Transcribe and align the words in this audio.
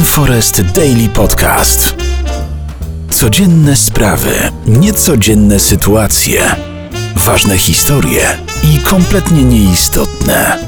Forest 0.00 0.62
Daily 0.62 1.08
Podcast. 1.08 1.94
Codzienne 3.10 3.76
sprawy, 3.76 4.30
niecodzienne 4.66 5.60
sytuacje, 5.60 6.56
ważne 7.16 7.58
historie 7.58 8.38
i 8.62 8.78
kompletnie 8.78 9.44
nieistotne. 9.44 10.58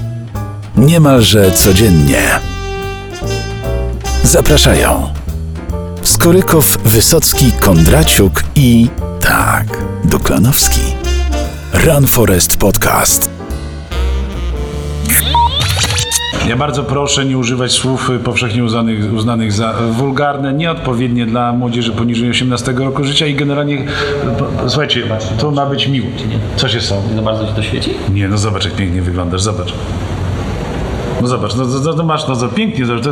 Niemalże 0.77 1.53
codziennie. 1.53 2.41
Zapraszają 4.25 5.13
Skorykow, 6.03 6.79
Wysocki, 6.85 7.53
Kondraciuk 7.53 8.45
i 8.55 8.89
tak, 9.21 9.67
Duklanowski. 10.05 10.81
Run 11.73 12.07
Forest 12.07 12.57
Podcast. 12.57 13.34
Ja 16.49 16.57
bardzo 16.57 16.83
proszę 16.85 17.25
nie 17.25 17.39
używać 17.39 17.73
słów 17.73 18.11
y, 18.11 18.19
powszechnie 18.19 18.65
uznanych, 18.65 19.13
uznanych 19.15 19.53
za 19.53 19.75
wulgarne, 19.91 20.53
nieodpowiednie 20.53 21.27
dla 21.27 21.53
młodzieży 21.53 21.93
poniżej 21.93 22.31
18 22.31 22.73
roku 22.73 23.05
życia 23.05 23.27
i 23.27 23.35
generalnie, 23.35 23.85
po- 24.39 24.69
słuchajcie, 24.71 25.03
to 25.39 25.51
ma 25.51 25.67
być 25.67 25.89
miło. 25.89 26.07
Co 26.57 26.69
się? 26.69 26.79
Nie 27.11 27.17
za 27.17 27.23
bardzo 27.23 27.47
ci 27.47 27.53
to 27.53 27.63
świeci? 27.63 27.91
Nie, 28.13 28.29
no 28.29 28.39
zobacz 28.39 28.65
jak 28.65 28.75
pięknie 28.75 29.03
wyglądasz, 29.03 29.43
zobacz. 29.43 29.73
No 31.23 31.29
zobacz, 31.29 31.55
no, 31.55 31.65
no, 31.85 31.93
no 31.97 32.05
masz, 32.05 32.29
no 32.29 32.37
to 32.37 32.49
pięknie, 32.49 32.87
zobacz. 32.87 33.05
To, 33.05 33.11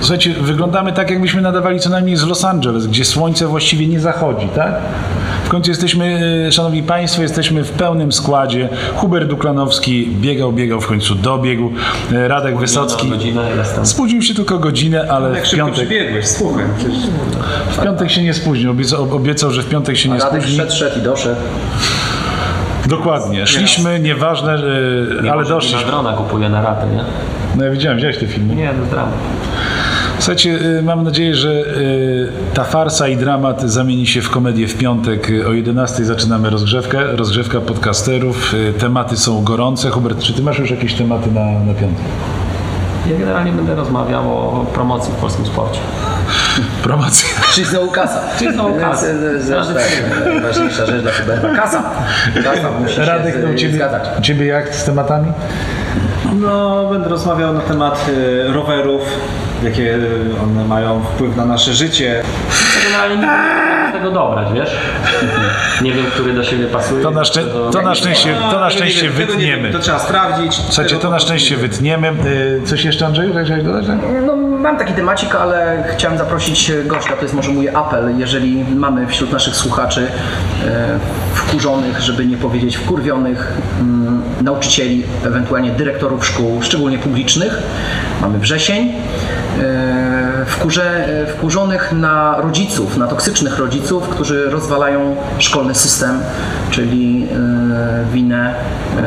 słuchajcie, 0.00 0.34
wyglądamy 0.40 0.92
tak 0.92 1.10
jakbyśmy 1.10 1.42
nadawali 1.42 1.80
co 1.80 1.90
najmniej 1.90 2.16
z 2.16 2.22
Los 2.26 2.44
Angeles, 2.44 2.86
gdzie 2.86 3.04
słońce 3.04 3.46
właściwie 3.46 3.86
nie 3.86 4.00
zachodzi, 4.00 4.48
tak? 4.54 4.74
W 5.50 5.52
końcu 5.52 5.70
jesteśmy, 5.70 6.20
y, 6.48 6.52
szanowni 6.52 6.82
państwo, 6.82 7.22
jesteśmy 7.22 7.64
w 7.64 7.70
pełnym 7.70 8.12
składzie. 8.12 8.68
Hubert 8.94 9.28
Duklanowski 9.28 10.08
biegał, 10.20 10.52
biegał, 10.52 10.80
w 10.80 10.86
końcu 10.86 11.14
dobiegł. 11.14 11.72
Y, 12.12 12.28
Radek 12.28 12.58
Wysocki. 12.58 13.08
Godzinę. 13.08 13.42
Spóźnił 13.82 14.22
się 14.22 14.34
tylko 14.34 14.58
godzinę, 14.58 15.06
ale 15.12 15.34
Jak 15.34 15.44
w 15.44 15.46
szybko 15.46 15.66
piątek, 15.66 15.86
przybiegłeś, 15.86 16.26
słuchaj. 16.26 16.64
Przecież... 16.78 16.96
w 17.70 17.82
piątek 17.82 18.10
się 18.10 18.22
nie 18.22 18.34
spóźnił. 18.34 18.70
Obiecał, 18.70 19.16
obiecał, 19.16 19.50
że 19.50 19.62
w 19.62 19.68
piątek 19.68 19.96
się 19.96 20.08
nie 20.08 20.18
Radek 20.18 20.42
spóźni. 20.42 20.58
szedł, 20.58 20.72
szedł 20.72 20.98
i 20.98 21.02
doszedł. 21.02 21.40
Dokładnie. 22.86 23.46
Szliśmy, 23.46 24.00
nieważne, 24.00 24.58
Nie 25.22 25.32
ale 25.32 25.44
doszliśmy. 25.44 25.80
Na 25.80 25.86
drona 25.86 26.12
kupuje 26.12 26.48
na 26.48 26.62
ratę, 26.62 26.86
nie? 26.86 27.04
No 27.56 27.64
ja 27.64 27.70
widziałem, 27.70 27.96
widziałeś 27.96 28.18
te 28.18 28.26
filmy? 28.26 28.54
Nie, 28.54 28.68
to 28.68 28.76
jest 28.76 28.90
dramat. 28.90 29.14
Słuchajcie, 30.20 30.58
y, 30.78 30.82
mam 30.82 31.04
nadzieję, 31.04 31.34
że 31.34 31.50
y, 31.50 32.28
ta 32.54 32.64
farsa 32.64 33.08
i 33.08 33.16
dramat 33.16 33.62
zamieni 33.62 34.06
się 34.06 34.22
w 34.22 34.30
komedię 34.30 34.68
w 34.68 34.78
piątek. 34.78 35.30
Y, 35.30 35.48
O 35.48 35.52
11 35.52 36.04
zaczynamy 36.04 36.50
rozgrzewkę, 36.50 37.16
rozgrzewka 37.16 37.60
podcasterów. 37.60 38.54
Tematy 38.78 39.16
są 39.16 39.44
gorące. 39.44 39.90
Hubert, 39.90 40.20
czy 40.22 40.32
ty 40.32 40.42
masz 40.42 40.58
już 40.58 40.70
jakieś 40.70 40.94
tematy 40.94 41.32
na, 41.32 41.44
na 41.44 41.74
piątek? 41.74 42.04
Ja 43.06 43.18
generalnie 43.18 43.52
będę 43.52 43.74
rozmawiał 43.74 44.38
o 44.38 44.66
promocji 44.74 45.12
w 45.12 45.16
polskim 45.16 45.46
sporcie. 45.46 45.80
Promocja. 46.82 47.28
Czyli 47.54 47.66
znowu 47.66 47.90
kasa. 47.90 48.20
Czyli 48.38 48.52
znowu 48.54 48.74
kasa. 48.80 49.06
E, 49.06 49.10
e, 49.10 49.74
tak, 49.74 50.24
Najważniejsza 50.26 50.86
rzecz 50.86 51.02
dla 51.02 51.12
Huberta. 51.12 51.48
Kasa. 51.62 51.82
Kasa 52.44 52.70
musi 52.80 52.94
się 52.94 53.04
Radek, 53.04 53.34
no, 53.42 53.48
u 53.50 53.52
z- 53.52 53.56
ciebie, 53.60 53.74
zgadzać. 53.74 54.08
u 54.18 54.22
ciebie 54.22 54.46
jak 54.46 54.74
z 54.74 54.84
tematami? 54.84 55.32
No, 56.34 56.86
będę 56.90 57.08
rozmawiał 57.08 57.54
na 57.54 57.60
temat 57.60 58.06
e, 58.48 58.52
rowerów, 58.52 59.02
jakie 59.62 59.98
one 60.42 60.64
mają 60.64 61.00
wpływ 61.02 61.36
na 61.36 61.44
nasze 61.44 61.72
życie. 61.74 62.22
Generalnie 62.84 63.16
nie 63.90 63.98
wiem, 63.98 64.02
tego 64.02 64.10
dobrać, 64.10 64.52
wiesz? 64.54 64.70
Nie 65.82 65.92
wiem, 65.92 66.06
który 66.06 66.32
do 66.32 66.44
siebie 66.44 66.66
pasuje. 66.66 67.02
To 67.02 67.10
na, 67.10 67.22
szczę- 67.22 67.70
to 67.72 67.82
na 67.82 67.94
szczęście, 67.94 68.36
to 68.50 68.60
na 68.60 68.70
szczęście 68.70 69.00
tego 69.00 69.12
nie 69.12 69.18
wiem, 69.18 69.28
wytniemy. 69.28 69.70
To 69.72 69.78
trzeba 69.78 69.98
sprawdzić. 69.98 70.54
Słuchajcie, 70.68 70.96
to 70.96 71.10
na 71.10 71.18
szczęście 71.18 71.56
wytniemy. 71.56 72.08
Y, 72.08 72.62
Coś 72.64 72.84
jeszcze, 72.84 73.06
Andrzeju, 73.06 73.32
chciałeś 73.44 73.64
dodać? 73.64 73.86
tak? 73.86 73.96
No, 74.26 74.36
mam 74.36 74.76
taki 74.78 74.92
temacik, 74.92 75.34
ale 75.34 75.84
chciałem 75.92 76.18
zaprosić 76.18 76.72
gościa. 76.86 77.12
To 77.16 77.22
jest 77.22 77.34
może 77.34 77.50
mój 77.50 77.68
apel, 77.68 78.18
jeżeli 78.18 78.64
mamy 78.74 79.06
wśród 79.06 79.32
naszych 79.32 79.56
słuchaczy 79.56 80.06
e, 80.66 80.98
wkurzonych, 81.34 82.00
żeby 82.00 82.26
nie 82.26 82.36
powiedzieć 82.36 82.76
wkurwionych 82.76 83.52
mm, 83.80 84.22
nauczycieli, 84.42 85.04
ewentualnie 85.26 85.70
dyrektorów 85.70 86.26
szkół, 86.26 86.62
szczególnie 86.62 86.98
publicznych. 86.98 87.62
Mamy 88.20 88.38
wrzesień. 88.38 88.92
Wkurze, 90.46 91.06
wkurzonych 91.28 91.92
na 91.92 92.36
rodziców, 92.40 92.96
na 92.96 93.06
toksycznych 93.06 93.58
rodziców, 93.58 94.08
którzy 94.08 94.50
rozwalają 94.50 95.16
szkolny 95.38 95.74
system, 95.74 96.20
czyli 96.70 97.28
e, 97.32 98.12
winę 98.12 98.54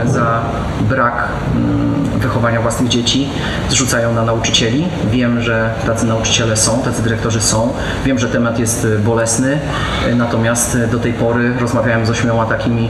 e, 0.04 0.08
za 0.08 0.42
brak 0.90 1.28
mm, 1.56 2.03
wychowania 2.24 2.62
własnych 2.62 2.90
dzieci 2.90 3.30
zrzucają 3.70 4.14
na 4.14 4.24
nauczycieli. 4.24 4.88
Wiem, 5.12 5.42
że 5.42 5.74
tacy 5.86 6.06
nauczyciele 6.06 6.58
są, 6.58 6.82
tacy 6.82 7.04
dyrektorzy 7.04 7.42
są. 7.42 7.74
Wiem, 8.06 8.20
że 8.20 8.30
temat 8.30 8.60
jest 8.60 8.86
e, 8.86 9.00
bolesny, 9.00 9.60
e, 10.06 10.16
natomiast 10.16 10.76
e, 10.76 10.88
do 10.88 11.00
tej 11.00 11.14
pory 11.14 11.54
rozmawiałem 11.60 12.06
z 12.06 12.10
ośmioma 12.10 12.46
takimi 12.46 12.90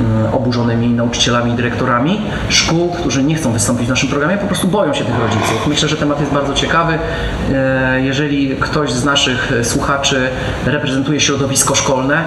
mm, 0.00 0.34
oburzonymi 0.34 0.88
nauczycielami 0.88 1.52
i 1.52 1.54
dyrektorami 1.54 2.20
szkół, 2.48 2.92
którzy 2.92 3.22
nie 3.22 3.34
chcą 3.34 3.52
wystąpić 3.52 3.86
w 3.86 3.90
naszym 3.90 4.08
programie, 4.08 4.36
po 4.36 4.46
prostu 4.46 4.68
boją 4.68 4.94
się 4.94 5.04
tych 5.04 5.18
rodziców. 5.18 5.66
Myślę, 5.66 5.88
że 5.88 5.96
temat 5.96 6.20
jest 6.20 6.32
bardzo 6.32 6.54
ciekawy. 6.54 6.98
Jeżeli 7.96 8.56
ktoś 8.56 8.92
z 8.92 9.04
naszych 9.04 9.52
słuchaczy 9.62 10.28
reprezentuje 10.66 11.20
środowisko 11.20 11.74
szkolne, 11.74 12.24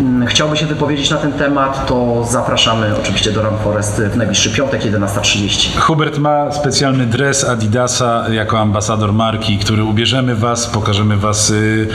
mm, 0.00 0.26
chciałby 0.26 0.56
się 0.56 0.66
wypowiedzieć 0.66 1.10
na 1.10 1.16
ten 1.16 1.32
temat, 1.32 1.86
to 1.86 2.24
zapraszamy 2.24 2.96
oczywiście 3.00 3.32
do 3.32 3.42
Ram 3.42 3.58
Forest 3.64 4.02
w 4.02 4.16
najbliższy 4.16 4.50
piątek 4.50 4.82
11.30. 4.82 5.78
Hubert 5.92 6.18
ma 6.18 6.52
specjalny 6.52 7.06
dres 7.06 7.44
Adidasa 7.44 8.24
jako 8.32 8.58
ambasador 8.60 9.12
marki, 9.12 9.58
który 9.58 9.84
ubierzemy 9.84 10.34
was, 10.34 10.66
pokażemy 10.66 11.16
was 11.16 11.50
y, 11.50 11.88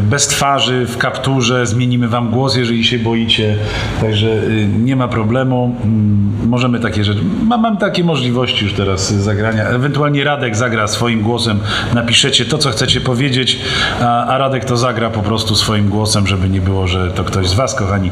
bez 0.00 0.26
twarzy, 0.26 0.86
w 0.86 0.98
kapturze, 0.98 1.66
zmienimy 1.66 2.08
wam 2.08 2.30
głos, 2.30 2.56
jeżeli 2.56 2.84
się 2.84 2.98
boicie. 2.98 3.56
Także 4.00 4.26
y, 4.28 4.68
nie 4.78 4.96
ma 4.96 5.08
problemu. 5.08 5.76
Mm, 5.84 6.24
Możemy 6.48 6.80
takie 6.80 7.04
rzeczy. 7.04 7.20
Mam, 7.46 7.60
mam 7.60 7.76
takie 7.76 8.04
możliwości 8.04 8.64
już 8.64 8.74
teraz 8.74 9.10
y, 9.10 9.22
zagrania. 9.22 9.64
Ewentualnie 9.64 10.24
Radek 10.24 10.56
zagra 10.56 10.86
swoim 10.86 11.22
głosem, 11.22 11.60
napiszecie 11.94 12.44
to, 12.44 12.58
co 12.58 12.70
chcecie 12.70 13.00
powiedzieć, 13.00 13.58
a, 14.00 14.26
a 14.26 14.38
Radek 14.38 14.64
to 14.64 14.76
zagra 14.76 15.10
po 15.10 15.22
prostu 15.22 15.54
swoim 15.56 15.88
głosem, 15.88 16.26
żeby 16.26 16.48
nie 16.48 16.60
było, 16.60 16.86
że 16.86 17.10
to 17.10 17.24
ktoś 17.24 17.48
z 17.48 17.54
was, 17.54 17.74
kochani. 17.74 18.10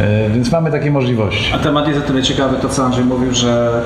E, 0.00 0.30
Więc 0.30 0.52
mamy 0.52 0.70
takie 0.70 0.90
możliwości. 0.90 1.52
A 1.54 1.58
temat 1.58 1.88
jest 1.88 1.98
o 2.00 2.02
tyle 2.02 2.22
ciekawy, 2.22 2.56
to 2.62 2.68
co 2.68 2.84
Andrzej 2.84 3.04
mówił, 3.04 3.34
że 3.34 3.82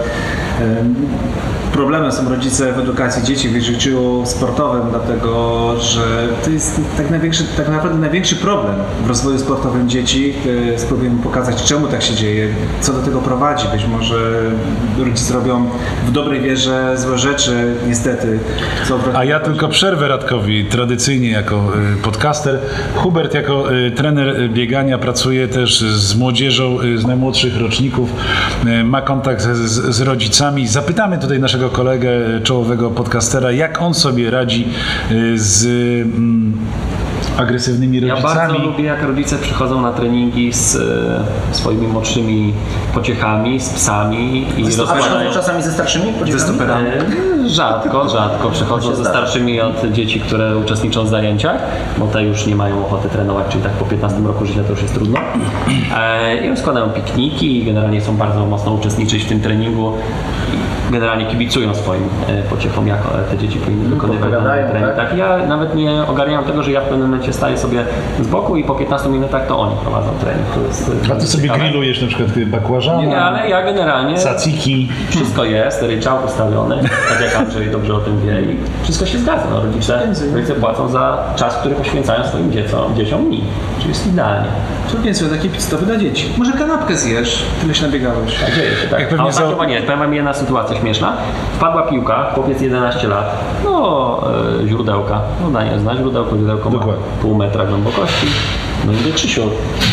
and 0.59 1.66
problemem 1.77 2.13
są 2.13 2.29
rodzice 2.29 2.73
w 2.73 2.79
edukacji 2.79 3.23
dzieci, 3.23 3.49
w 3.49 3.63
życiu 3.63 4.23
sportowym, 4.25 4.83
dlatego 4.91 5.75
że 5.81 6.29
to 6.45 6.51
jest 6.51 6.81
tak, 6.97 7.11
największy, 7.11 7.45
tak 7.57 7.69
naprawdę 7.69 7.99
największy 7.99 8.37
problem 8.37 8.75
w 9.05 9.09
rozwoju 9.09 9.39
sportowym 9.39 9.89
dzieci. 9.89 10.35
E, 10.75 10.79
Spróbujemy 10.79 11.23
pokazać, 11.23 11.65
czemu 11.65 11.87
tak 11.87 12.03
się 12.03 12.15
dzieje, 12.15 12.49
co 12.81 12.93
do 12.93 13.03
tego 13.03 13.21
prowadzi. 13.21 13.69
Być 13.69 13.87
może 13.87 14.17
rodzice 14.99 15.35
robią 15.35 15.71
w 16.07 16.13
dobrej 16.13 16.41
wierze 16.41 16.95
złe 16.99 17.19
rzeczy, 17.19 17.75
niestety. 17.89 18.39
A 19.15 19.25
ja 19.25 19.41
tylko 19.41 19.69
przerwę 19.69 20.09
Radkowi, 20.09 20.65
tradycyjnie 20.65 21.31
jako 21.31 21.57
y, 21.57 22.03
podcaster. 22.03 22.59
Hubert 22.95 23.35
jako 23.35 23.75
y, 23.75 23.91
trener 23.91 24.29
y, 24.29 24.49
biegania 24.49 24.99
pracuje 24.99 25.49
też 25.49 25.81
z 25.81 26.17
młodzieżą 26.17 26.81
y, 26.81 26.99
z 26.99 27.07
najmłodszych 27.07 27.61
roczników, 27.61 28.11
y, 28.67 28.85
ma 28.85 29.03
kontakt 29.03 29.43
z, 29.43 29.97
z 29.97 30.01
rodzicami. 30.01 30.67
Zapytamy 30.69 31.19
tutaj 31.19 31.41
naszego 31.41 31.66
kolegę, 31.69 32.11
y, 32.37 32.41
czołowego 32.41 32.91
podcastera, 32.91 33.53
jak 33.53 33.83
on 33.83 33.95
sobie 33.95 34.31
radzi 34.31 34.69
y, 35.11 35.39
z 35.39 35.67
mm, 36.07 36.53
agresywnymi 37.39 38.01
Ja 38.01 38.15
rodzicami. 38.15 38.37
bardzo 38.37 38.59
lubię, 38.59 38.85
jak 38.85 39.03
rodzice 39.03 39.37
przychodzą 39.39 39.81
na 39.83 39.93
treningi 39.93 40.53
z 40.53 40.77
e, 40.77 41.55
swoimi 41.55 41.87
młodszymi 41.87 42.53
pociechami, 42.95 43.61
z 43.61 43.69
psami 43.69 44.47
i 44.59 44.65
rozmawiają. 44.65 45.33
czasami 45.33 45.63
ze 45.63 45.73
starszymi 45.73 46.13
podziewkami? 46.13 46.89
E, 46.89 47.36
Rzadko, 47.47 48.09
rzadko. 48.09 48.51
Przychodzą 48.51 48.95
ze 48.95 49.05
starszymi 49.05 49.61
od 49.61 49.87
dzieci, 49.93 50.21
które 50.21 50.57
uczestniczą 50.57 51.05
w 51.05 51.09
zajęciach, 51.09 51.57
bo 51.99 52.07
te 52.07 52.23
już 52.23 52.47
nie 52.47 52.57
mają 52.57 52.87
ochoty 52.87 53.09
trenować, 53.09 53.47
czyli 53.49 53.63
tak 53.65 53.73
po 53.73 53.85
15 53.85 54.21
roku 54.21 54.47
życia 54.47 54.61
to 54.65 54.71
już 54.71 54.83
jest 54.83 54.95
trudno. 54.95 55.19
E, 55.97 56.37
I 56.47 56.51
rozkładają 56.51 56.89
pikniki 56.91 57.59
i 57.63 57.65
generalnie 57.65 58.01
są 58.01 58.17
bardzo 58.17 58.47
mocno 58.47 58.73
uczestniczyć 58.73 59.25
w 59.25 59.29
tym 59.29 59.41
treningu. 59.41 59.93
I 60.53 60.77
Generalnie 60.93 61.27
kibicują 61.27 61.75
swoim 61.75 62.03
e, 62.29 62.43
pociechom, 62.43 62.87
jak 62.87 62.99
e, 62.99 63.31
te 63.31 63.39
dzieci 63.39 63.59
powinny 63.59 63.89
wykonywać 63.89 64.21
dany 64.31 64.33
podpowiadają, 64.37 64.71
trening. 64.71 64.97
tak? 64.97 65.09
Tak, 65.09 65.19
ja 65.19 65.39
nawet 65.47 65.75
nie 65.75 66.03
ogarniam 66.09 66.45
tego, 66.45 66.63
że 66.63 66.71
ja 66.73 66.81
w 66.81 66.85
pewnym 66.85 67.09
momencie 67.11 67.33
staję 67.33 67.59
sobie 67.59 67.85
z 68.21 68.27
boku 68.29 68.57
i 68.57 68.65
po 68.65 68.75
15 68.75 69.09
minutach 69.09 69.47
to 69.47 69.59
oni 69.59 69.77
prowadzą 69.83 70.09
trening. 70.21 70.47
To 70.55 70.61
jest, 70.61 70.91
A 71.13 71.15
ty 71.15 71.27
sobie 71.27 71.43
ciekawe. 71.43 71.61
grillujesz 71.65 72.03
na 72.03 72.09
przykład 72.09 72.29
bakłażana, 72.47 73.05
Nie, 73.05 73.19
ale 73.21 73.49
ja 73.49 73.63
generalnie 73.63 74.19
caciki. 74.19 74.89
wszystko 75.09 75.45
jest, 75.45 75.83
ryczałt 75.83 76.25
ustawiony, 76.27 76.77
tak 77.09 77.21
jak 77.21 77.36
Andrzej 77.39 77.71
dobrze 77.77 77.95
o 77.95 77.99
tym 77.99 78.21
wie 78.21 78.41
i 78.53 78.57
wszystko 78.83 79.07
się 79.07 79.19
zgadza. 79.19 79.45
No, 79.51 79.63
rodzice, 79.63 80.07
rodzice 80.35 80.55
płacą 80.55 80.89
za 80.89 81.19
czas, 81.37 81.57
który 81.57 81.75
poświęcają 81.75 82.25
swoim 82.27 82.53
dzieciom, 82.53 82.97
dzieciom 82.97 83.29
mi. 83.31 83.45
czyli 83.79 83.89
jest 83.89 84.07
idealnie. 84.07 84.49
To 84.93 84.99
więc 85.03 85.31
takie 85.31 85.49
pit 85.49 85.63
stopy 85.63 85.87
dla 85.87 85.97
dzieci. 85.97 86.33
Może 86.39 86.53
kanapkę 86.53 86.97
zjesz, 86.97 87.43
tyle 87.61 87.75
się 87.75 87.87
nabiegałeś. 87.87 88.39
Dzieje 88.57 88.71
się, 88.83 88.89
tak. 88.91 89.01
Jak 89.01 89.09
pewnie 89.09 89.29
A 89.29 89.33
za- 89.33 89.49
chyba 89.49 89.67
nie, 89.67 89.81
powiem 89.83 89.99
wam 89.99 90.15
jedna 90.15 90.35
sytuacja 90.35 90.77
śmieszna. 90.77 91.13
Wpadła 91.57 91.83
piłka, 91.83 92.31
chłopiec 92.35 92.61
11 92.61 93.09
lat, 93.09 93.39
no 93.65 94.23
e, 94.65 94.69
źródełka, 94.69 95.21
no 95.43 95.51
Daniel 95.51 95.81
zna 95.81 95.97
źródełko, 95.97 96.37
źródełko 96.37 96.71
ma 96.71 96.79
Dokładnie. 96.79 97.03
pół 97.23 97.35
metra 97.35 97.65
głębokości. 97.65 98.27
No 98.87 98.93
i 98.93 98.97
do 98.97 99.15
Krzysiu, 99.15 99.43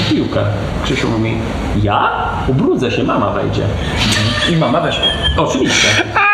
piłkę. 0.09 0.39
Krzysiu 0.83 1.07
mówi, 1.09 1.37
ja? 1.83 2.11
Ubrudzę 2.47 2.91
się, 2.91 3.03
mama 3.03 3.29
wejdzie. 3.29 3.63
I 4.51 4.55
mama 4.55 4.81
weszła. 4.81 5.03
Oczywiście. 5.37 5.87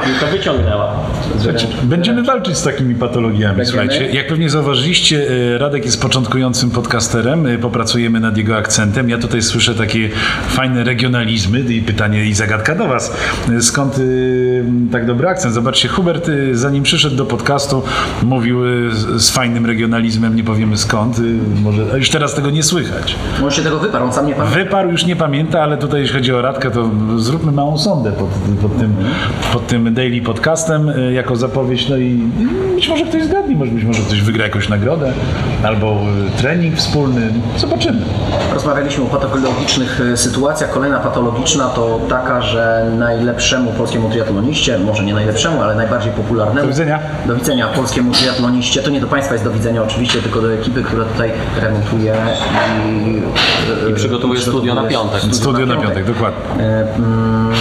Tą 0.00 0.06
piłkę 0.06 0.26
wyciągnęła. 0.38 0.92
Słuchajcie, 1.38 1.66
Będziemy 1.82 2.22
walczyć 2.22 2.56
z 2.56 2.62
takimi 2.62 2.94
patologiami, 2.94 3.56
Będziemy? 3.56 3.66
słuchajcie. 3.88 4.10
Jak 4.16 4.26
pewnie 4.26 4.50
zauważyliście, 4.50 5.26
e, 5.54 5.58
Radek 5.58 5.84
jest 5.84 6.02
początkującym 6.02 6.70
podcasterem, 6.70 7.46
e, 7.46 7.58
popracujemy 7.58 8.20
nad 8.20 8.36
jego 8.36 8.56
akcentem. 8.56 9.08
Ja 9.08 9.18
tutaj 9.18 9.42
słyszę 9.42 9.74
takie 9.74 10.08
fajne 10.48 10.84
regionalizmy 10.84 11.60
i 11.60 11.82
pytanie 11.82 12.24
i 12.24 12.34
zagadka 12.34 12.74
do 12.74 12.86
was. 12.88 13.16
E, 13.58 13.62
Skąd 13.62 14.00
tak 14.92 15.06
dobry 15.06 15.28
akcent? 15.28 15.54
Zobaczcie, 15.54 15.88
Hubert 15.88 16.30
zanim 16.52 16.82
przyszedł 16.82 17.16
do 17.16 17.26
podcastu 17.26 17.82
mówił 18.22 18.60
z, 19.16 19.30
fajnym 19.30 19.66
regionalizmem, 19.66 20.36
nie 20.36 20.44
powiemy 20.44 20.76
skąd, 20.76 21.16
może 21.62 21.98
już 21.98 22.10
teraz 22.10 22.34
tego 22.34 22.50
nie 22.50 22.62
słychać. 22.62 23.16
Może 23.40 23.56
się 23.56 23.62
tego 23.62 23.78
wyparł, 23.78 24.04
on 24.04 24.12
sam 24.12 24.26
nie 24.26 24.34
pamięta. 24.34 24.58
Wyparł 24.58 24.90
już 24.90 25.06
nie 25.06 25.16
pamięta, 25.16 25.62
ale 25.62 25.76
tutaj 25.76 26.00
jeśli 26.00 26.16
chodzi 26.16 26.32
o 26.34 26.42
Radkę, 26.42 26.70
to 26.70 26.90
zróbmy 27.16 27.52
małą 27.52 27.78
sondę 27.78 28.12
pod, 28.12 28.28
pod, 28.62 28.78
tym, 28.78 28.94
pod 29.52 29.66
tym 29.66 29.83
daily 29.90 30.20
podcastem 30.22 30.88
y, 30.88 31.12
jako 31.12 31.36
zapowiedź. 31.36 31.88
No 31.88 31.96
i 31.96 32.18
być 32.84 32.90
może 32.90 33.04
ktoś 33.04 33.24
zgadnie, 33.24 33.56
może 33.56 33.70
być 33.72 33.84
może 33.84 34.02
ktoś 34.02 34.20
wygra 34.20 34.44
jakąś 34.44 34.68
nagrodę 34.68 35.12
albo 35.62 36.00
y, 36.36 36.38
trening 36.38 36.76
wspólny. 36.76 37.32
Zobaczymy. 37.56 38.02
Rozmawialiśmy 38.54 39.04
o 39.04 39.06
patologicznych 39.06 40.00
e, 40.12 40.16
sytuacjach. 40.16 40.70
Kolejna 40.70 40.98
patologiczna 40.98 41.68
to 41.68 42.00
taka, 42.08 42.42
że 42.42 42.90
najlepszemu 42.98 43.72
polskiemu 43.72 44.10
triatloniście, 44.10 44.78
może 44.78 45.04
nie 45.04 45.14
najlepszemu, 45.14 45.62
ale 45.62 45.74
najbardziej 45.74 46.12
popularnemu. 46.12 46.60
Do 46.60 46.68
widzenia. 46.68 46.98
Do 47.26 47.34
widzenia 47.34 47.68
polskiemu 47.68 48.12
triatloniście. 48.12 48.82
To 48.82 48.90
nie 48.90 49.00
do 49.00 49.06
Państwa 49.06 49.34
jest 49.34 49.44
do 49.44 49.50
widzenia 49.50 49.82
oczywiście, 49.82 50.22
tylko 50.22 50.40
do 50.40 50.54
ekipy, 50.54 50.82
która 50.82 51.04
tutaj 51.04 51.30
remontuje 51.60 52.14
i, 53.86 53.90
I 53.90 53.94
przygotowuje 53.94 54.40
studio 54.40 54.74
na 54.74 54.84
piątek. 54.84 55.20
Studio 55.32 55.66
na 55.66 55.76
piątek, 55.76 56.04
dokładnie. 56.04 56.64
E, 56.64 56.94
mm, 56.96 57.54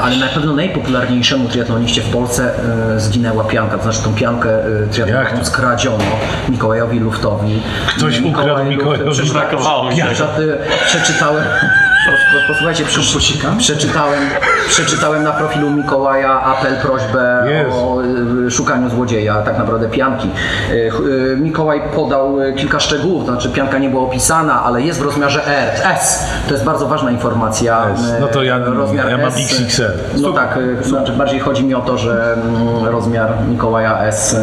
ale 0.00 0.16
na 0.16 0.26
pewno 0.26 0.52
najpopularniejszemu 0.52 1.48
triatloniście 1.48 2.02
w 2.02 2.10
Polsce 2.10 2.50
zginęła 2.96 3.44
pianka, 3.44 3.76
to 3.76 3.82
znaczy 3.82 4.02
tą 4.02 4.14
piankę 4.14 4.59
e, 4.60 4.86
Jak 4.86 4.90
triatlonową 4.92 5.38
to? 5.38 5.44
skradziono 5.44 6.04
Mikołajowi 6.48 6.98
Luftowi. 6.98 7.62
Ktoś 7.96 8.20
Mikołaj 8.20 8.50
ukradł 8.50 8.68
Mikołajowi 8.70 9.10
Przeczytałem. 10.86 11.44
Pos- 12.10 12.46
Posłuchajcie, 12.48 12.84
przeczytałem, 13.58 14.20
przeczytałem 14.68 15.22
na 15.22 15.32
profilu 15.32 15.70
Mikołaja 15.70 16.40
apel, 16.42 16.76
prośbę 16.82 17.44
Jezu. 17.48 17.78
o 17.78 18.02
y, 18.46 18.50
szukaniu 18.50 18.90
złodzieja, 18.90 19.34
tak 19.42 19.58
naprawdę 19.58 19.88
pianki. 19.88 20.28
Y, 20.70 20.74
y, 20.74 21.36
Mikołaj 21.36 21.82
podał 21.94 22.36
kilka 22.56 22.80
szczegółów, 22.80 23.24
to 23.26 23.32
znaczy 23.32 23.48
pianka 23.48 23.78
nie 23.78 23.88
była 23.90 24.02
opisana, 24.02 24.62
ale 24.64 24.82
jest 24.82 25.00
w 25.00 25.02
rozmiarze 25.02 25.46
R, 25.46 25.70
S. 25.84 26.24
To 26.48 26.52
jest 26.54 26.64
bardzo 26.64 26.86
ważna 26.88 27.10
informacja. 27.10 27.86
S. 27.94 28.00
No 28.20 28.26
to 28.26 28.42
ja- 28.42 28.58
rozmiar 28.58 29.08
ja 29.10 29.16
mam. 29.18 29.26
XXL. 29.26 29.82
No 30.16 30.32
tak, 30.32 30.58
znaczy 30.82 31.12
bardziej 31.12 31.40
chodzi 31.40 31.64
mi 31.64 31.74
o 31.74 31.80
to, 31.80 31.98
że 31.98 32.32
mm, 32.32 32.84
rozmiar 32.86 33.28
Mikołaja 33.48 33.98
S, 34.02 34.36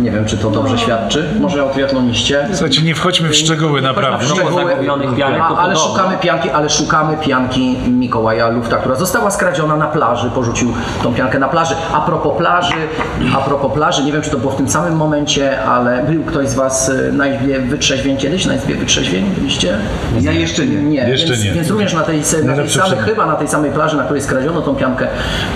nie 0.00 0.10
wiem 0.10 0.24
czy 0.24 0.38
to 0.38 0.50
dobrze 0.50 0.78
świadczy, 0.78 1.28
może 1.40 1.64
o 1.64 1.68
triatloniście. 1.68 2.48
Słuchajcie, 2.52 2.82
nie 2.82 2.94
wchodźmy 2.94 3.28
w 3.28 3.36
szczegóły, 3.36 3.82
naprawdę. 3.82 4.26
No, 4.28 4.34
zagubionych 4.68 5.14
pianek 5.16 5.42
ale 5.58 5.76
szukamy 5.76 6.16
pianki, 6.18 6.50
ale 6.50 6.70
szukamy 6.70 6.79
pianki 7.20 7.76
Mikołaja 7.88 8.48
Lufta, 8.48 8.76
która 8.76 8.94
została 8.94 9.30
skradziona 9.30 9.76
na 9.76 9.86
plaży, 9.86 10.30
porzucił 10.30 10.72
tą 11.02 11.14
piankę 11.14 11.38
na 11.38 11.48
plaży. 11.48 11.74
A 11.92 12.00
propos 12.00 12.38
plaży, 12.38 12.74
a 13.34 13.40
propos 13.40 13.72
plaży, 13.72 14.04
nie 14.04 14.12
wiem 14.12 14.22
czy 14.22 14.30
to 14.30 14.38
było 14.38 14.52
w 14.52 14.56
tym 14.56 14.68
samym 14.68 14.96
momencie, 14.96 15.62
ale 15.62 16.02
był 16.02 16.22
ktoś 16.24 16.48
z 16.48 16.54
Was 16.54 16.88
y, 16.88 17.12
na 17.12 17.26
izbie 17.26 17.60
wytrzeźwień 17.60 18.16
kiedyś? 18.16 18.46
Na 18.46 18.54
izbie 18.54 18.74
wytrzeźwień 18.74 19.24
byliście? 19.24 19.78
Ja 20.20 20.32
jeszcze 20.32 20.66
nie. 20.66 20.82
Nie, 20.82 21.08
Jeszcze 21.08 21.32
więc, 21.32 21.44
nie. 21.44 21.52
więc 21.52 21.70
również 21.70 21.94
na 21.94 22.02
tej, 22.02 22.22
na 22.44 22.56
tej 22.56 22.70
samej, 22.70 22.98
chyba 22.98 23.26
na 23.26 23.34
tej 23.34 23.48
samej 23.48 23.70
plaży, 23.70 23.96
na 23.96 24.04
której 24.04 24.22
skradziono 24.22 24.62
tą 24.62 24.74
piankę, 24.74 25.06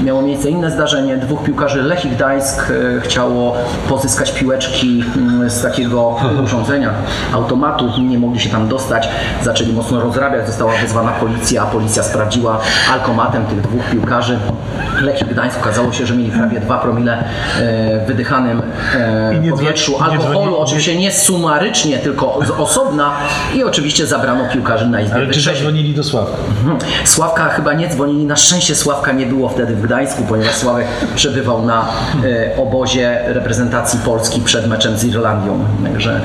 miało 0.02 0.22
miejsce 0.22 0.50
inne 0.50 0.70
zdarzenie. 0.70 1.16
Dwóch 1.16 1.42
piłkarzy 1.42 1.82
Lechii 1.82 2.10
Gdańsk 2.10 2.70
e, 2.70 3.00
chciało 3.00 3.56
pozyskać 3.88 4.32
piłeczki 4.32 5.04
mm, 5.16 5.50
z 5.50 5.62
takiego 5.62 6.16
urządzenia, 6.44 6.90
automatu. 7.32 7.90
Nie 8.00 8.18
mogli 8.18 8.40
się 8.40 8.50
tam 8.50 8.68
dostać, 8.68 9.08
zaczęli 9.42 9.72
mocno 9.72 10.00
rozrabiać. 10.00 10.46
Została 10.46 10.72
wezwana 10.72 11.12
policja, 11.14 11.62
a 11.62 11.66
policja 11.66 12.02
sprawdziła 12.02 12.60
alkomatem 12.92 13.46
tych 13.46 13.60
dwóch 13.60 13.90
piłkarzy. 13.90 14.38
Lechii 15.04 15.26
Gdańsk 15.26 15.58
okazało 15.60 15.92
się, 15.92 16.06
że 16.06 16.16
mieli 16.16 16.30
prawie 16.30 16.60
2 16.60 16.78
promile 16.78 17.18
e, 17.18 17.24
w 18.04 18.06
wydychanym 18.06 18.62
e, 18.94 19.50
powietrzu 19.50 20.02
alkoholu, 20.02 20.56
oczywiście 20.58 20.96
nie 20.96 21.12
sumarycznie, 21.12 21.98
tylko 21.98 22.38
z 22.46 22.50
osobna 22.50 23.12
i 23.54 23.64
oczywiście 23.64 24.06
zabrano 24.06 24.48
piłkarzy 24.52 24.86
na 24.86 25.00
izbę 25.00 25.14
Ale 25.14 25.26
czy 25.26 25.40
zadzwonili 25.40 25.94
do 25.94 26.04
Sławka? 26.04 26.36
Mhm. 26.60 26.78
Sławka 27.04 27.48
chyba 27.48 27.72
nie 27.72 27.88
dzwonili. 27.88 28.24
Na 28.24 28.36
szczęście 28.36 28.74
Sławka 28.74 29.12
nie 29.12 29.26
było 29.26 29.48
wtedy 29.48 29.76
w 29.76 29.82
Gdańsku, 29.82 30.22
ponieważ 30.28 30.54
Sławek 30.54 30.86
przebywał 31.16 31.66
na 31.66 31.88
e, 32.24 32.56
obozie 32.56 33.20
reprezentacji 33.26 33.98
Polski 34.04 34.40
przed 34.40 34.66
meczem 34.66 34.98
z 34.98 35.04
Irlandią. 35.04 35.64
Także 35.84 36.20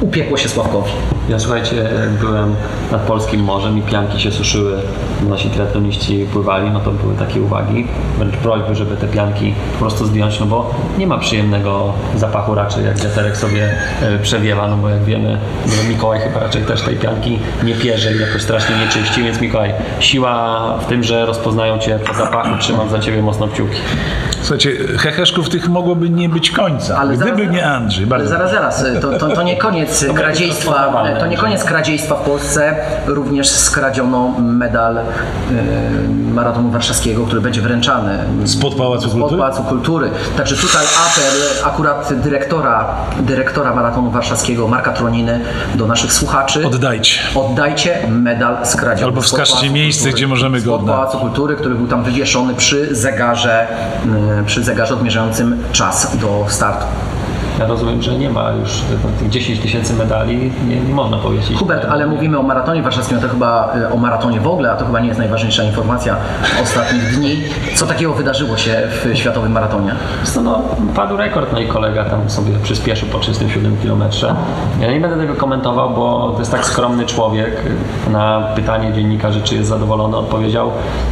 upiekło 0.00 0.36
się 0.36 0.48
Sławkowi. 0.48 0.90
Ja 1.28 1.38
słuchajcie, 1.38 1.88
byłem 2.20 2.54
nad 2.92 3.00
Polskim 3.00 3.40
Morzem 3.40 3.78
i 3.78 3.82
pianki 3.82 4.20
się 4.20 4.32
suszyły, 4.32 4.72
nasi 5.28 5.50
triatloniści 5.50 6.26
pływali, 6.32 6.70
no 6.70 6.80
to 6.80 6.90
były 6.90 7.14
takie 7.14 7.40
uwagi, 7.40 7.86
wręcz 8.20 8.36
prośby, 8.36 8.74
żeby 8.74 8.96
te 8.96 9.06
pianki 9.08 9.54
po 9.72 9.78
prostu 9.78 10.06
zdjąć, 10.06 10.40
no 10.40 10.46
bo 10.46 10.74
nie 10.98 11.06
ma 11.06 11.18
przyjemnego 11.18 11.92
zapachu 12.16 12.54
raczej, 12.54 12.84
jak 12.84 12.98
wiaterek 12.98 13.36
sobie 13.36 13.70
e, 14.02 14.18
przewiewa, 14.18 14.68
no 14.68 14.76
bo 14.76 14.88
jak 14.88 15.04
wiemy, 15.04 15.38
no 15.66 15.88
Mikołaj 15.88 16.20
chyba 16.20 16.40
raczej 16.40 16.62
też 16.62 16.82
tej 16.82 16.96
pianki 16.96 17.38
nie 17.62 17.74
pierze 17.74 18.12
i 18.14 18.20
jakoś 18.20 18.42
strasznie 18.42 18.76
nie 18.76 18.88
czyści, 18.88 19.22
więc 19.22 19.40
Mikołaj, 19.40 19.72
siła 20.00 20.60
w 20.78 20.84
tym, 20.86 21.02
że 21.04 21.26
rozpoznają 21.26 21.78
Cię 21.78 21.98
po 21.98 22.14
zapachu, 22.14 22.58
trzymam 22.58 22.88
za 22.90 22.98
Ciebie 22.98 23.22
mocno 23.22 23.48
kciuki. 23.48 23.76
Słuchajcie, 24.40 24.70
heheszków 24.98 25.48
tych 25.48 25.68
mogłoby 25.68 26.10
nie 26.10 26.28
być 26.28 26.50
końca. 26.50 26.98
Ale 26.98 27.16
Gdyby 27.16 27.36
zaraz- 27.36 27.52
nie 27.52 27.66
Andrzej. 27.66 28.02
Ale 28.04 28.10
Bardzo 28.10 28.28
zaraz, 28.28 28.50
zaraz, 28.50 28.84
to, 29.02 29.18
to, 29.18 29.34
to 29.34 29.42
nie 29.42 29.56
koniec 29.56 30.04
kradziejstwa, 30.14 30.70
rozpoznawane. 30.70 31.20
to 31.20 31.26
nie 31.26 31.36
koniec 31.36 31.64
kradziejstwa 31.64 32.14
w 32.14 32.20
Polsce. 32.20 32.74
Również 33.06 33.48
skradziono 33.48 34.28
medal 34.38 34.98
e, 34.98 35.02
maratonu 36.34 36.70
warszawskiego, 36.70 37.26
który 37.26 37.40
będzie 37.40 37.60
wręczany 37.60 38.09
Spod 38.44 38.74
Pałacu 38.74 39.02
Spod 39.08 39.20
Kultury? 39.20 39.38
Pałacu 39.38 39.62
Kultury. 39.62 40.10
Także 40.36 40.56
tutaj 40.56 40.86
apel 40.86 41.40
akurat 41.64 42.14
dyrektora, 42.22 42.94
dyrektora 43.20 43.74
maratonu 43.74 44.10
warszawskiego 44.10 44.68
Marka 44.68 44.92
Troniny 44.92 45.40
do 45.74 45.86
naszych 45.86 46.12
słuchaczy. 46.12 46.66
Oddajcie. 46.66 47.20
Oddajcie 47.34 47.98
medal 48.08 48.66
skradziony. 48.66 49.06
Albo 49.06 49.20
wskażcie 49.22 49.70
miejsce, 49.70 50.02
Kultury. 50.02 50.16
gdzie 50.16 50.26
możemy 50.26 50.58
go 50.58 50.64
Spod 50.64 50.80
oddać. 50.80 50.96
Pałacu 50.96 51.18
Kultury, 51.18 51.56
który 51.56 51.74
był 51.74 51.86
tam 51.86 52.02
wywieszony 52.02 52.54
przy 52.54 52.94
zegarze, 52.94 53.66
y, 54.40 54.44
przy 54.44 54.62
zegarze 54.62 54.94
odmierzającym 54.94 55.62
czas 55.72 56.16
do 56.16 56.46
startu. 56.48 56.84
Ja 57.60 57.66
rozumiem, 57.66 58.02
że 58.02 58.14
nie 58.14 58.30
ma 58.30 58.50
już 58.50 58.82
tych 59.18 59.28
10 59.28 59.60
tysięcy 59.60 59.94
medali, 59.94 60.52
nie, 60.68 60.80
nie 60.80 60.94
można 60.94 61.18
powiedzieć. 61.18 61.58
Hubert, 61.58 61.86
ale 61.90 62.06
mówimy 62.06 62.38
o 62.38 62.42
maratonie 62.42 62.82
warszawskim, 62.82 63.18
a 63.18 63.20
to 63.20 63.28
chyba 63.28 63.74
y, 63.76 63.92
o 63.92 63.96
maratonie 63.96 64.40
w 64.40 64.46
ogóle, 64.46 64.72
a 64.72 64.76
to 64.76 64.84
chyba 64.84 65.00
nie 65.00 65.08
jest 65.08 65.18
najważniejsza 65.18 65.62
informacja 65.62 66.16
ostatnich 66.62 67.16
dni. 67.16 67.42
Co 67.74 67.86
takiego 67.86 68.14
wydarzyło 68.14 68.56
się 68.56 68.82
w 68.90 69.16
światowym 69.16 69.52
maratonie? 69.52 69.94
No, 70.36 70.42
no, 70.42 70.62
padł 70.94 71.16
rekord, 71.16 71.52
no 71.52 71.60
i 71.60 71.66
kolega 71.66 72.04
tam 72.04 72.30
sobie 72.30 72.58
przyspieszył 72.62 73.08
po 73.08 73.18
37 73.18 73.76
kilometrze. 73.82 74.34
Ja 74.80 74.92
nie 74.92 75.00
będę 75.00 75.16
tego 75.16 75.34
komentował, 75.34 75.90
bo 75.90 76.30
to 76.32 76.38
jest 76.38 76.50
tak 76.50 76.66
skromny 76.66 77.06
człowiek. 77.06 77.56
Na 78.10 78.40
pytanie 78.56 78.92
dziennikarzy, 78.92 79.42
czy 79.42 79.54
jest 79.54 79.68
zadowolony, 79.68 80.16
odpowiedział 80.16 80.70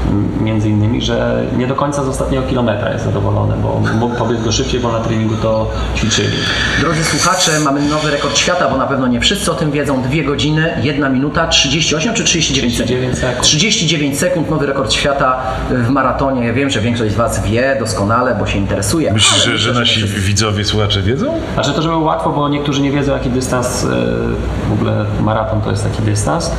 mm, 0.08 0.44
między 0.44 0.68
innymi, 0.68 1.02
że 1.02 1.42
nie 1.56 1.66
do 1.66 1.74
końca 1.74 2.04
z 2.04 2.08
ostatniego 2.08 2.46
kilometra 2.46 2.92
jest 2.92 3.04
zadowolony, 3.04 3.54
bo 3.62 3.80
mógł 3.98 4.16
pobiec 4.16 4.42
go 4.42 4.52
szybciej, 4.52 4.80
bo 4.80 4.92
na 4.92 5.00
treningu 5.00 5.34
to 5.36 5.70
ćwiczyli. 5.96 6.37
Drodzy 6.80 7.04
słuchacze, 7.04 7.60
mamy 7.60 7.80
nowy 7.80 8.10
rekord 8.10 8.38
świata, 8.38 8.68
bo 8.70 8.76
na 8.76 8.86
pewno 8.86 9.06
nie 9.06 9.20
wszyscy 9.20 9.52
o 9.52 9.54
tym 9.54 9.70
wiedzą. 9.70 10.02
2 10.02 10.22
godziny, 10.26 10.74
1 10.82 11.12
minuta, 11.12 11.46
38 11.46 12.14
czy 12.14 12.24
39 12.24 12.74
sekund? 12.76 12.88
39 12.88 13.18
sekund. 13.18 13.42
39 13.46 14.18
sekund, 14.18 14.50
nowy 14.50 14.66
rekord 14.66 14.92
świata 14.92 15.36
w 15.70 15.88
maratonie. 15.88 16.46
Ja 16.46 16.52
wiem, 16.52 16.70
że 16.70 16.80
większość 16.80 17.12
z 17.12 17.16
Was 17.16 17.44
wie 17.44 17.76
doskonale, 17.80 18.34
bo 18.38 18.46
się 18.46 18.58
interesuje. 18.58 19.12
Myślisz, 19.12 19.44
że, 19.44 19.50
myślę, 19.50 19.58
że 19.58 19.74
że 19.74 19.80
nasi 19.80 19.96
wszyscy- 20.00 20.20
widzowie, 20.20 20.64
słuchacze 20.64 21.02
wiedzą? 21.02 21.40
Znaczy 21.54 21.72
to, 21.72 21.82
żeby 21.82 21.94
było 21.94 22.06
łatwo, 22.06 22.30
bo 22.30 22.48
niektórzy 22.48 22.80
nie 22.82 22.90
wiedzą, 22.90 23.12
jaki 23.12 23.30
dystans, 23.30 23.84
e, 23.84 23.88
w 24.68 24.72
ogóle 24.72 25.04
maraton 25.20 25.60
to 25.60 25.70
jest 25.70 25.82
taki 25.84 26.02
dystans. 26.02 26.50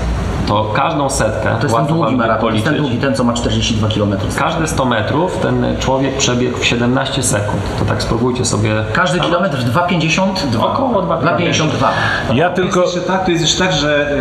To 0.49 0.63
każdą 0.75 1.09
setkę 1.09 1.55
To 1.59 1.63
jest 1.63 1.75
ten 1.75 1.85
długi 1.85 2.15
maraton, 2.15 2.61
ten 2.61 2.77
długi, 2.77 2.97
ten 2.97 3.15
co 3.15 3.23
ma 3.23 3.33
42 3.33 3.87
km. 3.87 4.15
Każde 4.37 4.67
100 4.67 4.85
metrów 4.85 5.37
ten 5.37 5.65
człowiek 5.79 6.17
przebiegł 6.17 6.57
w 6.57 6.65
17 6.65 7.23
sekund. 7.23 7.61
To 7.79 7.85
tak 7.85 8.01
spróbujcie 8.03 8.45
sobie. 8.45 8.69
Każdy 8.93 9.19
kilometr 9.19 9.57
2,52. 9.57 10.63
Około 10.63 11.01
2,52. 11.01 11.87
Ja 12.33 12.49
tylko... 12.49 12.81
Jest 12.81 12.95
jeszcze 12.95 13.11
tak, 13.11 13.25
to 13.25 13.31
jest 13.31 13.43
jeszcze 13.43 13.63
tak, 13.63 13.73
że 13.73 14.11
e, 14.11 14.13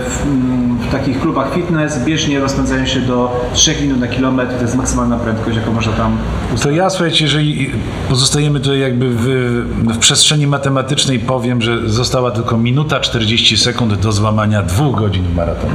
w, 0.00 0.22
mm, 0.26 0.75
w 0.88 0.92
takich 0.92 1.20
klubach 1.20 1.54
fitness 1.54 2.04
bieżnie 2.04 2.40
rozpędzają 2.40 2.86
się 2.86 3.00
do 3.00 3.46
3 3.52 3.74
minut 3.82 4.00
na 4.00 4.08
kilometr, 4.08 4.54
to 4.54 4.62
jest 4.62 4.76
maksymalna 4.76 5.16
prędkość, 5.16 5.56
jaką 5.56 5.72
można 5.72 5.92
tam 5.92 6.18
To 6.62 6.70
ja, 6.70 6.90
słuchajcie, 6.90 7.24
jeżeli 7.24 7.70
pozostajemy 8.08 8.60
tutaj 8.60 8.80
jakby 8.80 9.10
w, 9.10 9.24
w 9.94 9.98
przestrzeni 9.98 10.46
matematycznej, 10.46 11.18
powiem, 11.18 11.62
że 11.62 11.88
została 11.88 12.30
tylko 12.30 12.58
minuta 12.58 13.00
40 13.00 13.56
sekund 13.56 13.94
do 13.94 14.12
złamania 14.12 14.62
dwóch 14.62 14.96
godzin 14.96 15.24
maratonu. 15.34 15.74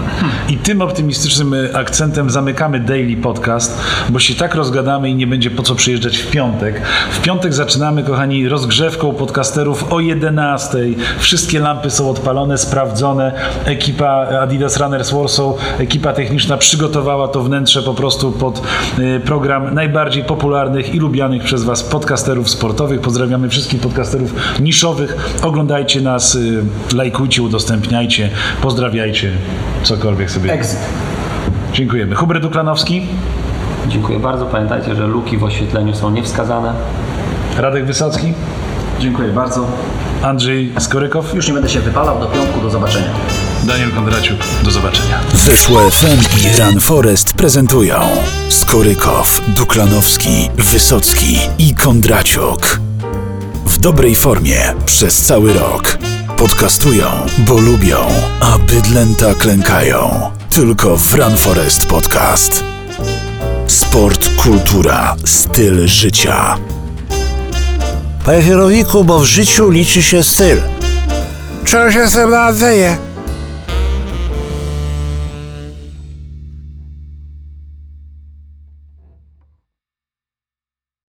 I 0.50 0.58
tym 0.58 0.82
optymistycznym 0.82 1.54
e, 1.54 1.78
akcentem 1.78 2.30
zamykamy 2.30 2.80
Daily 2.80 3.18
Podcast, 3.18 3.82
bo 4.10 4.20
się 4.20 4.36
tak 4.36 4.56
rozgadamy 4.56 5.10
i 5.10 5.16
nie 5.16 5.28
będzie 5.28 5.52
po 5.52 5.64
co 5.64 5.76
przyjeżdżać 5.76 6.18
w 6.18 6.32
piątek. 6.32 6.82
W 7.12 7.22
piątek 7.22 7.54
zaczynamy, 7.54 8.04
kochani, 8.04 8.50
rozgrzewką 8.50 9.14
podcasterów 9.14 9.94
o 9.94 10.00
11. 10.00 10.78
Wszystkie 11.20 11.60
lampy 11.60 11.90
są 11.90 12.10
odpalone, 12.10 12.58
sprawdzone. 12.58 13.32
Ekipa 13.66 14.28
Adidas 14.42 14.78
Runners 15.02 15.12
Warsaw, 15.12 15.80
ekipa 15.80 16.14
techniczna 16.14 16.58
przygotowała 16.58 17.28
to 17.28 17.44
wnętrze 17.44 17.84
po 17.84 17.94
prostu 17.94 18.32
pod 18.32 18.62
e, 19.00 19.20
program 19.20 19.74
najbardziej 19.74 20.24
popularnych 20.24 20.96
i 20.96 21.00
lubianych 21.00 21.44
przez 21.44 21.64
Was 21.64 21.84
podcasterów 21.84 22.50
sportowych. 22.50 23.02
Pozdrawiamy 23.02 23.50
wszystkich 23.50 23.82
podcasterów 23.82 24.34
niszowych. 24.60 25.40
Oglądajcie 25.44 26.02
nas, 26.02 26.36
y, 26.36 26.64
lajkujcie, 26.94 27.44
udostępniajcie, 27.44 28.30
pozdrawiajcie, 28.62 29.32
cokolwiek 29.84 30.32
sobie. 30.32 30.54
Exit. 30.54 30.80
Dziękujemy. 31.74 32.16
Hubert 32.16 32.42
Duklanowski, 32.42 33.02
Dziękuję 33.88 34.20
bardzo. 34.20 34.46
Pamiętajcie, 34.46 34.96
że 34.96 35.08
luki 35.08 35.38
w 35.38 35.44
oświetleniu 35.44 35.96
są 35.96 36.12
niewskazane. 36.12 36.74
Radek 37.58 37.86
Wysocki, 37.86 38.34
Dziękuję 39.00 39.30
bardzo. 39.30 39.68
Andrzej 40.24 40.74
Skorykow, 40.80 41.34
Już 41.36 41.48
nie 41.48 41.54
będę 41.54 41.70
się 41.70 41.80
wypalał. 41.80 42.20
Do 42.20 42.26
piątku, 42.26 42.62
do 42.62 42.70
zobaczenia. 42.70 43.10
Daniel 43.64 43.92
Kondraciuk. 43.92 44.38
Do 44.64 44.72
zobaczenia. 44.72 45.20
Weszło 45.34 45.92
FM 45.92 46.20
i 46.38 46.62
Run 46.62 46.80
Forest 46.80 47.34
prezentują 47.34 48.10
Skorykow, 48.50 49.42
Duklanowski, 49.48 50.50
Wysocki 50.56 51.40
i 51.58 51.76
Kondraciuk. 51.76 52.80
W 53.66 53.78
dobrej 53.78 54.16
formie 54.16 54.74
przez 54.86 55.22
cały 55.22 55.54
rok. 55.54 55.98
Podcastują, 56.38 57.06
bo 57.38 57.58
lubią, 57.58 57.98
a 58.40 58.58
bydlęta 58.58 59.34
klękają. 59.34 60.32
Tylko 60.50 60.98
w 60.98 61.14
Run 61.14 61.38
Forest 61.38 61.86
Podcast. 61.86 62.64
Sport, 63.68 64.30
kultura, 64.38 65.16
styl 65.26 65.88
życia. 65.88 66.58
Panie 68.26 68.44
kierowniku, 68.44 69.04
bo 69.04 69.20
w 69.20 69.26
życiu 69.26 69.70
liczy 69.70 70.04
się 70.04 70.24
styl. 70.24 70.58
Czego 71.66 71.92
się 71.92 72.08
ze 72.08 72.28
mną 72.28 72.54
dzieje? 72.54 73.11